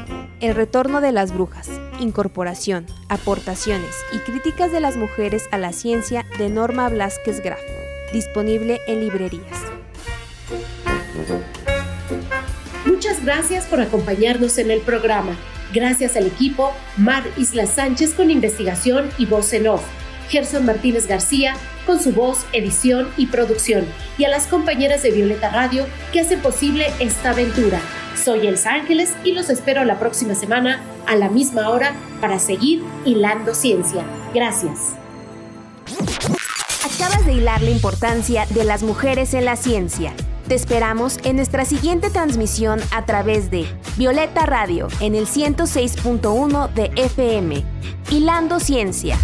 El 0.41 0.55
retorno 0.55 1.01
de 1.01 1.13
las 1.13 1.33
brujas, 1.33 1.71
incorporación, 2.01 2.87
aportaciones 3.09 3.95
y 4.13 4.19
críticas 4.19 4.73
de 4.73 4.81
las 4.81 4.97
mujeres 4.97 5.49
a 5.53 5.59
la 5.59 5.73
ciencia 5.73 6.27
de 6.39 6.51
Norma 6.51 6.89
Blasquez 6.89 7.41
Graf, 7.41 7.61
disponible 8.13 8.81
en 8.87 9.01
librerías. 9.01 9.63
Muchas 12.85 13.25
gracias 13.25 13.67
por 13.67 13.81
acompañarnos 13.81 14.59
en 14.59 14.71
el 14.71 14.81
programa. 14.81 15.37
Gracias 15.73 16.17
al 16.17 16.27
equipo 16.27 16.73
Mar 16.97 17.25
Isla 17.37 17.67
Sánchez 17.67 18.15
con 18.15 18.31
investigación 18.31 19.11
y 19.19 19.27
voz 19.27 19.53
en 19.53 19.69
off. 19.69 19.85
Gerson 20.29 20.65
Martínez 20.65 21.07
García 21.07 21.55
con 21.87 22.01
su 22.01 22.13
voz, 22.13 22.47
edición 22.53 23.09
y 23.17 23.27
producción. 23.27 23.85
Y 24.19 24.25
a 24.25 24.29
las 24.29 24.47
compañeras 24.47 25.03
de 25.03 25.11
Violeta 25.11 25.51
Radio 25.51 25.87
que 26.13 26.21
hacen 26.21 26.41
posible 26.41 26.87
esta 26.99 27.31
aventura. 27.31 27.81
Soy 28.23 28.47
Elsa 28.47 28.73
Ángeles 28.73 29.15
y 29.25 29.33
los 29.33 29.51
espero 29.51 29.85
la 29.85 29.99
próxima 29.99 30.35
semana 30.35 30.83
a 31.07 31.17
la 31.17 31.29
misma 31.29 31.69
hora 31.69 31.95
para 32.21 32.39
seguir 32.39 32.83
hilando 33.05 33.55
ciencia. 33.55 34.05
Gracias. 34.33 34.95
Acabas 36.85 37.27
de 37.27 37.35
hilar 37.35 37.63
la 37.63 37.71
importancia 37.71 38.47
de 38.51 38.65
las 38.65 38.83
mujeres 38.83 39.35
en 39.35 39.45
la 39.45 39.57
ciencia. 39.57 40.15
Te 40.49 40.55
esperamos 40.55 41.19
en 41.25 41.37
nuestra 41.37 41.65
siguiente 41.65 42.11
transmisión 42.11 42.81
a 42.91 43.07
través 43.07 43.51
de 43.51 43.67
Violeta 43.97 44.45
Radio 44.45 44.89
en 45.01 45.15
el 45.15 45.27
106.1 45.27 46.73
de 46.75 46.91
FM. 46.97 47.65
Hilando 48.11 48.61
Ciencia. 48.61 49.19